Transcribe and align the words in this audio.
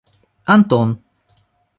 Антон 0.53 0.89